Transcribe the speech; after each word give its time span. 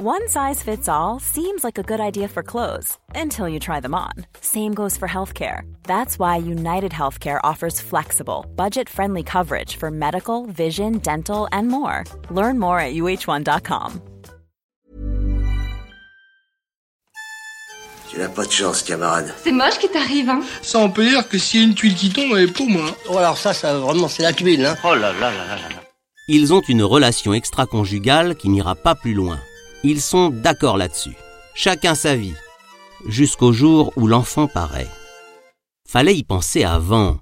One 0.00 0.28
size 0.28 0.62
fits 0.62 0.88
all 0.88 1.18
seems 1.18 1.64
like 1.64 1.76
a 1.76 1.82
good 1.82 1.98
idea 1.98 2.28
for 2.28 2.44
clothes 2.44 2.96
until 3.16 3.48
you 3.48 3.58
try 3.58 3.80
them 3.80 3.96
on. 3.96 4.12
Same 4.40 4.72
goes 4.72 4.96
for 4.96 5.08
healthcare. 5.08 5.62
That's 5.88 6.20
why 6.20 6.36
United 6.36 6.92
Healthcare 6.92 7.40
offers 7.42 7.80
flexible, 7.80 8.46
budget 8.54 8.88
friendly 8.88 9.24
coverage 9.24 9.74
for 9.74 9.90
medical, 9.90 10.46
vision, 10.46 10.98
dental, 10.98 11.48
and 11.50 11.66
more. 11.66 12.04
Learn 12.30 12.60
more 12.60 12.78
at 12.78 12.94
uh1.com. 12.94 14.00
Tu 18.08 18.18
n'as 18.18 18.28
pas 18.28 18.44
de 18.46 18.52
chance, 18.52 18.84
camarade. 18.84 19.34
C'est 19.42 19.50
moche 19.50 19.80
qui 19.80 19.88
t'arrive, 19.88 20.30
hein 20.30 20.42
Ça, 20.62 20.78
on 20.78 20.90
peut 20.90 21.06
dire 21.06 21.28
que 21.28 21.38
s'il 21.38 21.58
y 21.60 21.62
a 21.64 21.66
une 21.66 21.74
tuile 21.74 21.96
qui 21.96 22.10
tombe, 22.10 22.36
elle 22.36 22.44
est 22.48 22.52
pour 22.52 22.68
moi. 22.68 22.84
Oh, 23.10 23.18
alors 23.18 23.36
ça, 23.36 23.52
ça 23.52 23.76
vraiment, 23.76 24.06
c'est 24.06 24.22
la 24.22 24.32
tuile, 24.32 24.64
hein. 24.64 24.76
Oh 24.84 24.94
là 24.94 25.12
là 25.12 25.32
là 25.32 25.44
là 25.44 25.56
là. 25.56 25.82
Ils 26.28 26.54
ont 26.54 26.62
une 26.68 26.84
relation 26.84 27.34
extra-conjugale 27.34 28.36
qui 28.36 28.48
n'ira 28.48 28.76
pas 28.76 28.94
plus 28.94 29.14
loin. 29.14 29.40
Ils 29.84 30.00
sont 30.00 30.30
d'accord 30.30 30.76
là-dessus. 30.76 31.16
Chacun 31.54 31.94
sa 31.94 32.16
vie. 32.16 32.34
Jusqu'au 33.06 33.52
jour 33.52 33.92
où 33.96 34.06
l'enfant 34.06 34.48
paraît. 34.48 34.88
Fallait 35.88 36.16
y 36.16 36.24
penser 36.24 36.64
avant. 36.64 37.18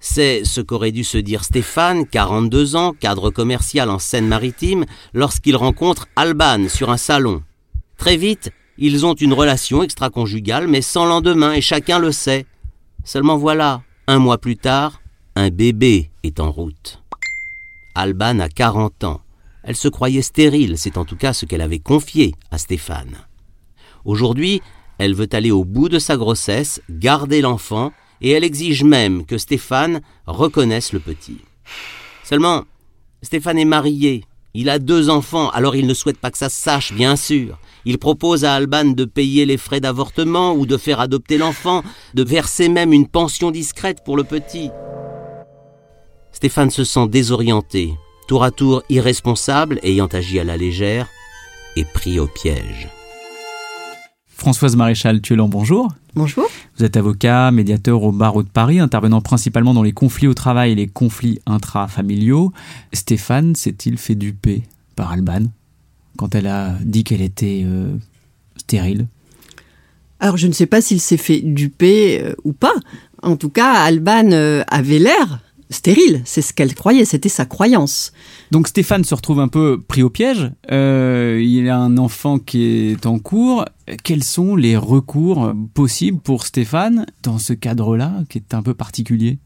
C'est 0.00 0.44
ce 0.44 0.60
qu'aurait 0.60 0.92
dû 0.92 1.04
se 1.04 1.18
dire 1.18 1.44
Stéphane, 1.44 2.06
42 2.06 2.74
ans, 2.74 2.94
cadre 2.94 3.30
commercial 3.30 3.90
en 3.90 3.98
Seine-Maritime, 3.98 4.86
lorsqu'il 5.12 5.56
rencontre 5.56 6.08
Alban 6.16 6.68
sur 6.68 6.90
un 6.90 6.96
salon. 6.96 7.42
Très 7.96 8.16
vite, 8.16 8.50
ils 8.76 9.04
ont 9.06 9.14
une 9.14 9.34
relation 9.34 9.82
extra-conjugale, 9.82 10.66
mais 10.66 10.82
sans 10.82 11.04
lendemain, 11.04 11.52
et 11.52 11.60
chacun 11.60 11.98
le 11.98 12.12
sait. 12.12 12.46
Seulement 13.04 13.36
voilà, 13.36 13.82
un 14.06 14.18
mois 14.18 14.38
plus 14.38 14.56
tard, 14.56 15.00
un 15.36 15.50
bébé 15.50 16.10
est 16.22 16.40
en 16.40 16.50
route. 16.50 17.02
Alban 17.94 18.40
a 18.40 18.48
40 18.48 19.04
ans. 19.04 19.20
Elle 19.70 19.76
se 19.76 19.86
croyait 19.86 20.20
stérile, 20.20 20.76
c'est 20.76 20.98
en 20.98 21.04
tout 21.04 21.14
cas 21.14 21.32
ce 21.32 21.46
qu'elle 21.46 21.60
avait 21.60 21.78
confié 21.78 22.34
à 22.50 22.58
Stéphane. 22.58 23.18
Aujourd'hui, 24.04 24.62
elle 24.98 25.14
veut 25.14 25.28
aller 25.30 25.52
au 25.52 25.64
bout 25.64 25.88
de 25.88 26.00
sa 26.00 26.16
grossesse, 26.16 26.82
garder 26.90 27.40
l'enfant, 27.40 27.92
et 28.20 28.32
elle 28.32 28.42
exige 28.42 28.82
même 28.82 29.24
que 29.24 29.38
Stéphane 29.38 30.00
reconnaisse 30.26 30.92
le 30.92 30.98
petit. 30.98 31.38
Seulement, 32.24 32.64
Stéphane 33.22 33.58
est 33.58 33.64
marié, 33.64 34.24
il 34.54 34.68
a 34.70 34.80
deux 34.80 35.08
enfants, 35.08 35.50
alors 35.50 35.76
il 35.76 35.86
ne 35.86 35.94
souhaite 35.94 36.18
pas 36.18 36.32
que 36.32 36.38
ça 36.38 36.48
se 36.48 36.60
sache, 36.60 36.92
bien 36.92 37.14
sûr. 37.14 37.56
Il 37.84 37.98
propose 37.98 38.44
à 38.44 38.54
Alban 38.54 38.86
de 38.86 39.04
payer 39.04 39.46
les 39.46 39.56
frais 39.56 39.78
d'avortement 39.78 40.52
ou 40.52 40.66
de 40.66 40.76
faire 40.78 40.98
adopter 40.98 41.38
l'enfant, 41.38 41.84
de 42.14 42.24
verser 42.24 42.68
même 42.68 42.92
une 42.92 43.06
pension 43.06 43.52
discrète 43.52 44.02
pour 44.04 44.16
le 44.16 44.24
petit. 44.24 44.70
Stéphane 46.32 46.70
se 46.70 46.82
sent 46.82 47.06
désorienté, 47.06 47.94
tour 48.30 48.44
à 48.44 48.52
tour 48.52 48.84
irresponsable, 48.88 49.80
ayant 49.82 50.06
agi 50.06 50.38
à 50.38 50.44
la 50.44 50.56
légère, 50.56 51.08
et 51.74 51.84
pris 51.84 52.20
au 52.20 52.28
piège. 52.28 52.88
Françoise 54.28 54.76
Maréchal 54.76 55.20
Tuelan, 55.20 55.48
bonjour. 55.48 55.88
Bonjour. 56.14 56.48
Vous 56.76 56.84
êtes 56.84 56.96
avocat, 56.96 57.50
médiateur 57.50 58.04
au 58.04 58.12
barreau 58.12 58.44
de 58.44 58.48
Paris, 58.48 58.78
intervenant 58.78 59.20
principalement 59.20 59.74
dans 59.74 59.82
les 59.82 59.90
conflits 59.90 60.28
au 60.28 60.34
travail 60.34 60.70
et 60.70 60.74
les 60.76 60.86
conflits 60.86 61.40
intrafamiliaux. 61.44 62.52
Stéphane 62.92 63.56
s'est-il 63.56 63.98
fait 63.98 64.14
duper 64.14 64.62
par 64.94 65.10
Alban 65.10 65.46
quand 66.16 66.36
elle 66.36 66.46
a 66.46 66.76
dit 66.84 67.02
qu'elle 67.02 67.22
était 67.22 67.62
euh, 67.64 67.96
stérile? 68.56 69.08
Alors 70.20 70.36
je 70.36 70.46
ne 70.46 70.52
sais 70.52 70.66
pas 70.66 70.80
s'il 70.80 71.00
s'est 71.00 71.16
fait 71.16 71.40
duper 71.40 72.22
euh, 72.22 72.34
ou 72.44 72.52
pas. 72.52 72.74
En 73.22 73.34
tout 73.34 73.50
cas, 73.50 73.72
Alban 73.72 74.30
euh, 74.30 74.62
avait 74.68 75.00
l'air 75.00 75.40
stérile. 75.70 76.22
C'est 76.24 76.42
ce 76.42 76.52
qu'elle 76.52 76.74
croyait, 76.74 77.04
c'était 77.04 77.28
sa 77.28 77.46
croyance. 77.46 78.12
Donc 78.50 78.68
Stéphane 78.68 79.04
se 79.04 79.14
retrouve 79.14 79.40
un 79.40 79.48
peu 79.48 79.80
pris 79.80 80.02
au 80.02 80.10
piège. 80.10 80.50
Euh, 80.70 81.40
il 81.42 81.68
a 81.68 81.78
un 81.78 81.96
enfant 81.96 82.38
qui 82.38 82.90
est 82.90 83.06
en 83.06 83.18
cours. 83.18 83.64
Quels 84.04 84.24
sont 84.24 84.56
les 84.56 84.76
recours 84.76 85.52
possibles 85.74 86.20
pour 86.20 86.46
Stéphane 86.46 87.06
dans 87.22 87.38
ce 87.38 87.52
cadre-là, 87.52 88.12
qui 88.28 88.38
est 88.38 88.54
un 88.54 88.62
peu 88.62 88.74
particulier? 88.74 89.38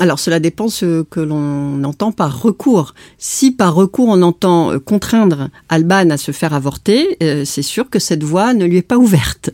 Alors 0.00 0.18
cela 0.18 0.40
dépend 0.40 0.68
ce 0.68 1.02
que 1.02 1.20
l'on 1.20 1.84
entend 1.84 2.12
par 2.12 2.40
recours. 2.40 2.94
Si 3.18 3.50
par 3.50 3.74
recours 3.74 4.08
on 4.08 4.22
entend 4.22 4.72
euh, 4.72 4.78
contraindre 4.78 5.50
Alban 5.68 6.10
à 6.10 6.16
se 6.16 6.32
faire 6.32 6.54
avorter, 6.54 7.18
euh, 7.22 7.44
c'est 7.44 7.62
sûr 7.62 7.90
que 7.90 7.98
cette 7.98 8.24
voie 8.24 8.54
ne 8.54 8.64
lui 8.64 8.78
est 8.78 8.82
pas 8.82 8.96
ouverte 8.96 9.50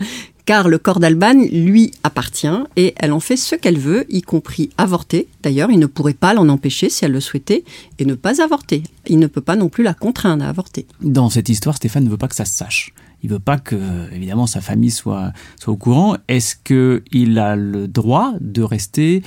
car 0.49 0.67
le 0.67 0.79
corps 0.79 0.99
d'Alban 0.99 1.45
lui 1.53 1.91
appartient 2.05 2.49
et 2.75 2.95
elle 2.97 3.13
en 3.13 3.21
fait 3.21 3.37
ce 3.37 3.55
qu'elle 3.55 3.79
veut, 3.79 4.07
y 4.09 4.23
compris 4.23 4.71
avorter. 4.79 5.29
D'ailleurs, 5.43 5.71
il 5.71 5.79
ne 5.79 5.85
pourrait 5.85 6.15
pas 6.15 6.33
l'en 6.33 6.49
empêcher 6.49 6.89
si 6.89 7.05
elle 7.05 7.13
le 7.13 7.21
souhaitait 7.21 7.65
et 7.99 8.07
ne 8.07 8.15
pas 8.15 8.43
avorter. 8.43 8.83
Il 9.07 9.19
ne 9.19 9.27
peut 9.27 9.43
pas 9.43 9.57
non 9.57 9.69
plus 9.69 9.85
la 9.85 9.93
contraindre 9.93 10.43
à 10.47 10.49
avorter. 10.49 10.87
Dans 11.03 11.29
cette 11.29 11.51
histoire, 11.51 11.77
Stéphane 11.77 12.05
ne 12.05 12.09
veut 12.09 12.17
pas 12.17 12.29
que 12.29 12.35
ça 12.35 12.47
se 12.47 12.57
sache. 12.57 12.95
Il 13.23 13.29
veut 13.29 13.39
pas 13.39 13.59
que, 13.59 13.77
évidemment, 14.11 14.47
sa 14.47 14.63
famille 14.63 14.91
soit, 14.91 15.35
soit 15.61 15.75
au 15.75 15.77
courant. 15.77 16.17
Est-ce 16.29 16.57
qu'il 16.57 17.39
a 17.39 17.55
le 17.55 17.87
droit 17.87 18.33
de 18.41 18.63
rester, 18.63 19.23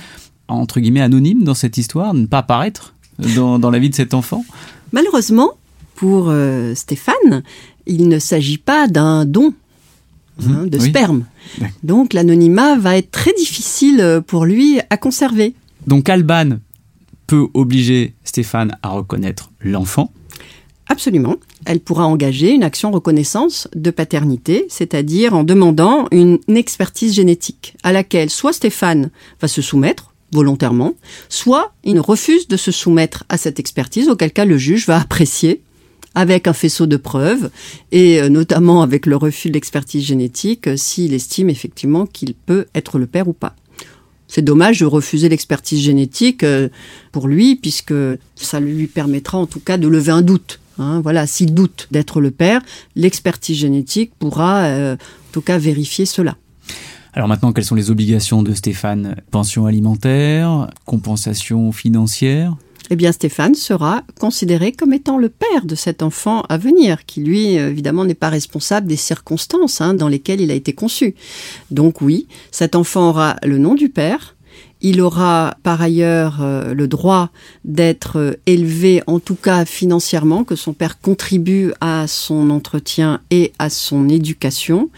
entre 0.48 0.80
guillemets, 0.80 1.02
anonyme 1.02 1.44
dans 1.44 1.54
cette 1.54 1.78
histoire, 1.78 2.14
ne 2.14 2.26
pas 2.26 2.38
apparaître 2.38 2.96
dans, 3.36 3.60
dans 3.60 3.70
la 3.70 3.78
vie 3.78 3.90
de 3.90 3.94
cet 3.94 4.12
enfant? 4.12 4.44
Malheureusement, 4.90 5.52
pour 5.94 6.30
euh, 6.30 6.74
Stéphane, 6.74 7.44
il 7.86 8.08
ne 8.08 8.18
s'agit 8.18 8.58
pas 8.58 8.88
d'un 8.88 9.24
don 9.24 9.54
hein, 10.40 10.66
de 10.66 10.78
Oui. 10.78 10.88
sperme. 10.88 11.24
Donc 11.82 12.12
l'anonymat 12.12 12.76
va 12.76 12.96
être 12.96 13.10
très 13.10 13.32
difficile 13.34 14.00
euh, 14.00 14.20
pour 14.20 14.44
lui 14.44 14.80
à 14.90 14.96
conserver. 14.96 15.54
Donc 15.86 16.08
Alban 16.08 16.58
peut 17.26 17.46
obliger 17.54 18.14
Stéphane 18.24 18.76
à 18.82 18.90
reconnaître 18.90 19.50
l'enfant. 19.60 20.12
Absolument. 20.88 21.36
Elle 21.64 21.80
pourra 21.80 22.06
engager 22.06 22.52
une 22.52 22.64
action 22.64 22.90
reconnaissance 22.90 23.68
de 23.74 23.90
paternité, 23.90 24.66
c'est-à-dire 24.68 25.32
en 25.34 25.44
demandant 25.44 26.06
une 26.10 26.38
expertise 26.48 27.14
génétique 27.14 27.76
à 27.82 27.92
laquelle 27.92 28.28
soit 28.30 28.52
Stéphane 28.52 29.10
va 29.40 29.48
se 29.48 29.62
soumettre 29.62 30.12
volontairement, 30.32 30.94
soit 31.28 31.72
il 31.84 32.00
refuse 32.00 32.48
de 32.48 32.56
se 32.56 32.70
soumettre 32.72 33.24
à 33.28 33.36
cette 33.36 33.60
expertise, 33.60 34.08
auquel 34.08 34.32
cas 34.32 34.44
le 34.44 34.58
juge 34.58 34.86
va 34.86 35.00
apprécier 35.00 35.62
avec 36.14 36.46
un 36.46 36.52
faisceau 36.52 36.86
de 36.86 36.96
preuves 36.96 37.50
et 37.90 38.20
euh, 38.20 38.28
notamment 38.28 38.82
avec 38.82 39.06
le 39.06 39.16
refus 39.16 39.48
de 39.48 39.54
l'expertise 39.54 40.04
génétique 40.04 40.66
euh, 40.66 40.76
s'il 40.76 41.14
estime 41.14 41.50
effectivement 41.50 42.06
qu'il 42.06 42.34
peut 42.34 42.66
être 42.74 42.98
le 42.98 43.06
père 43.06 43.28
ou 43.28 43.32
pas. 43.32 43.54
C'est 44.28 44.42
dommage 44.42 44.80
de 44.80 44.86
refuser 44.86 45.28
l'expertise 45.28 45.80
génétique 45.80 46.42
euh, 46.42 46.68
pour 47.12 47.28
lui, 47.28 47.56
puisque 47.56 47.94
ça 48.34 48.60
lui 48.60 48.86
permettra 48.86 49.38
en 49.38 49.46
tout 49.46 49.60
cas 49.60 49.76
de 49.76 49.88
lever 49.88 50.12
un 50.12 50.22
doute. 50.22 50.60
hein. 50.78 51.00
voilà, 51.02 51.26
s'il 51.26 51.52
doute 51.52 51.88
d'être 51.90 52.20
le 52.20 52.30
père, 52.30 52.62
l'expertise 52.96 53.58
génétique 53.58 54.12
pourra 54.18 54.66
en 54.66 54.96
tout 55.32 55.42
cas 55.42 55.58
vérifier 55.58 56.06
cela. 56.06 56.36
Alors 57.12 57.28
maintenant, 57.28 57.52
quelles 57.52 57.66
sont 57.66 57.74
les 57.74 57.90
obligations 57.90 58.42
de 58.42 58.54
Stéphane? 58.54 59.16
Pension 59.30 59.66
alimentaire, 59.66 60.70
compensation 60.86 61.70
financière? 61.70 62.56
Eh 62.92 62.96
bien, 62.96 63.10
Stéphane 63.10 63.54
sera 63.54 64.02
considéré 64.20 64.70
comme 64.70 64.92
étant 64.92 65.16
le 65.16 65.30
père 65.30 65.64
de 65.64 65.74
cet 65.74 66.02
enfant 66.02 66.42
à 66.50 66.58
venir, 66.58 67.06
qui 67.06 67.22
lui, 67.22 67.54
évidemment, 67.54 68.04
n'est 68.04 68.12
pas 68.12 68.28
responsable 68.28 68.86
des 68.86 68.96
circonstances 68.96 69.80
hein, 69.80 69.94
dans 69.94 70.08
lesquelles 70.08 70.42
il 70.42 70.50
a 70.50 70.54
été 70.54 70.74
conçu. 70.74 71.14
Donc 71.70 72.02
oui, 72.02 72.26
cet 72.50 72.76
enfant 72.76 73.08
aura 73.08 73.36
le 73.44 73.56
nom 73.56 73.74
du 73.74 73.88
père. 73.88 74.36
Il 74.84 75.00
aura 75.00 75.54
par 75.62 75.80
ailleurs 75.80 76.38
euh, 76.42 76.74
le 76.74 76.88
droit 76.88 77.30
d'être 77.64 78.18
euh, 78.18 78.32
élevé, 78.46 79.00
en 79.06 79.20
tout 79.20 79.36
cas 79.36 79.64
financièrement, 79.64 80.42
que 80.42 80.56
son 80.56 80.72
père 80.72 81.00
contribue 81.00 81.72
à 81.80 82.08
son 82.08 82.50
entretien 82.50 83.20
et 83.30 83.52
à 83.60 83.70
son 83.70 84.08
éducation. 84.08 84.90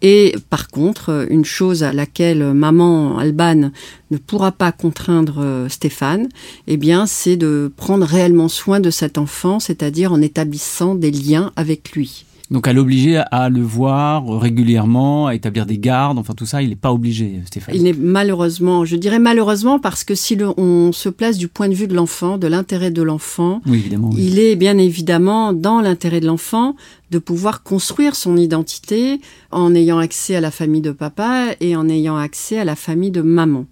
Et 0.00 0.36
par 0.48 0.68
contre, 0.68 1.08
euh, 1.10 1.26
une 1.28 1.44
chose 1.44 1.82
à 1.82 1.92
laquelle 1.92 2.52
maman 2.52 3.18
Alban 3.18 3.72
ne 4.12 4.16
pourra 4.16 4.52
pas 4.52 4.70
contraindre 4.70 5.66
Stéphane, 5.68 6.28
eh 6.68 6.76
bien, 6.76 7.06
c'est 7.06 7.36
de 7.36 7.72
prendre 7.76 8.06
réellement 8.06 8.48
soin 8.48 8.78
de 8.78 8.90
cet 8.90 9.18
enfant, 9.18 9.58
c'est-à-dire 9.58 10.12
en 10.12 10.22
établissant 10.22 10.94
des 10.94 11.10
liens 11.10 11.50
avec 11.56 11.92
lui. 11.92 12.26
Donc 12.52 12.68
à 12.68 12.72
l'obliger 12.72 13.22
à 13.30 13.48
le 13.48 13.62
voir 13.62 14.26
régulièrement, 14.38 15.26
à 15.26 15.34
établir 15.34 15.66
des 15.66 15.78
gardes, 15.78 16.18
enfin 16.18 16.34
tout 16.34 16.46
ça, 16.46 16.62
il 16.62 16.68
n'est 16.68 16.76
pas 16.76 16.92
obligé, 16.92 17.40
Stéphane. 17.46 17.74
Il 17.74 17.82
n'est 17.82 17.94
malheureusement, 17.94 18.84
je 18.84 18.96
dirais 18.96 19.18
malheureusement 19.18 19.78
parce 19.78 20.04
que 20.04 20.14
si 20.14 20.36
le- 20.36 20.52
on 20.60 20.92
se 20.92 21.08
place 21.08 21.38
du 21.38 21.48
point 21.48 21.68
de 21.68 21.74
vue 21.74 21.88
de 21.88 21.94
l'enfant, 21.94 22.36
de 22.38 22.46
l'intérêt 22.46 22.90
de 22.90 23.02
l'enfant, 23.02 23.60
Oui, 23.66 23.78
évidemment. 23.78 24.10
oui. 24.12 24.22
il 24.26 24.38
est 24.38 24.54
bien 24.56 24.76
évidemment 24.78 25.52
dans 25.54 25.80
l'intérêt 25.80 26.20
de 26.20 26.26
l'enfant 26.26 26.76
de 27.12 27.18
pouvoir 27.18 27.62
construire 27.62 28.16
son 28.16 28.38
identité 28.38 29.20
en 29.50 29.74
ayant 29.74 29.98
accès 29.98 30.34
à 30.34 30.40
la 30.40 30.50
famille 30.50 30.80
de 30.80 30.92
papa 30.92 31.48
et 31.60 31.76
en 31.76 31.86
ayant 31.90 32.16
accès 32.16 32.58
à 32.58 32.64
la 32.64 32.74
famille 32.74 33.10
de 33.10 33.20
maman. 33.20 33.66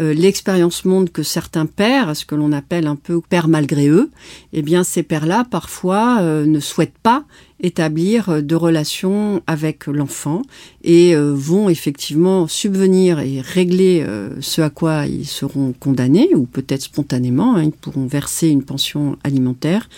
Euh, 0.00 0.14
L'expérience 0.14 0.86
montre 0.86 1.12
que 1.12 1.22
certains 1.22 1.66
pères, 1.66 2.16
ce 2.16 2.24
que 2.24 2.34
l'on 2.34 2.50
appelle 2.50 2.86
un 2.86 2.96
peu 2.96 3.20
pères 3.20 3.46
malgré 3.46 3.88
eux, 3.88 4.10
eh 4.54 4.62
bien 4.62 4.84
ces 4.84 5.02
pères-là 5.02 5.44
parfois 5.44 6.20
euh, 6.22 6.46
ne 6.46 6.60
souhaitent 6.60 6.98
pas 7.02 7.24
établir 7.60 8.30
euh, 8.30 8.40
de 8.40 8.54
relations 8.54 9.42
avec 9.46 9.86
l'enfant 9.86 10.40
et 10.82 11.14
vont 11.14 11.68
effectivement 11.68 12.48
subvenir 12.48 13.20
et 13.20 13.42
régler 13.42 14.06
ce 14.40 14.62
à 14.62 14.70
quoi 14.70 15.06
ils 15.06 15.26
seront 15.26 15.74
condamnés 15.78 16.30
ou 16.34 16.46
peut-être 16.46 16.80
spontanément, 16.80 17.56
hein, 17.56 17.64
ils 17.64 17.72
pourront 17.72 18.06
verser 18.06 18.48
une 18.48 18.62
pension 18.62 19.18
alimentaire 19.22 19.88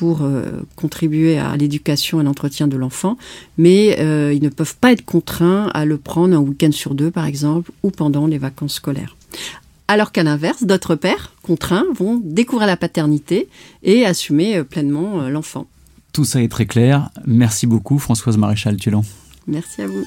pour 0.00 0.22
euh, 0.22 0.62
contribuer 0.76 1.36
à 1.36 1.54
l'éducation 1.58 2.22
et 2.22 2.24
l'entretien 2.24 2.66
de 2.66 2.78
l'enfant, 2.78 3.18
mais 3.58 3.98
euh, 4.00 4.32
ils 4.32 4.42
ne 4.42 4.48
peuvent 4.48 4.76
pas 4.76 4.92
être 4.92 5.04
contraints 5.04 5.66
à 5.74 5.84
le 5.84 5.98
prendre 5.98 6.34
un 6.34 6.38
week-end 6.38 6.72
sur 6.72 6.94
deux, 6.94 7.10
par 7.10 7.26
exemple, 7.26 7.70
ou 7.82 7.90
pendant 7.90 8.26
les 8.26 8.38
vacances 8.38 8.76
scolaires. 8.76 9.14
Alors 9.88 10.10
qu'à 10.10 10.22
l'inverse, 10.22 10.64
d'autres 10.64 10.94
pères 10.94 11.34
contraints 11.42 11.84
vont 11.94 12.18
découvrir 12.24 12.66
la 12.66 12.78
paternité 12.78 13.50
et 13.82 14.06
assumer 14.06 14.56
euh, 14.56 14.64
pleinement 14.64 15.28
l'enfant. 15.28 15.66
Tout 16.14 16.24
ça 16.24 16.42
est 16.42 16.48
très 16.48 16.64
clair. 16.64 17.10
Merci 17.26 17.66
beaucoup, 17.66 17.98
Françoise 17.98 18.38
Maréchal-Tulan. 18.38 19.04
Merci 19.46 19.82
à 19.82 19.86
vous. 19.86 20.06